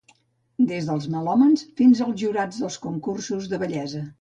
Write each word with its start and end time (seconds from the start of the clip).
Des 0.69 0.87
dels 0.87 1.05
melòmans 1.17 1.65
fins 1.81 2.03
als 2.07 2.17
jurats 2.25 2.65
dels 2.65 2.79
concursos 2.87 3.53
de 3.53 3.65
bellesa. 3.67 4.07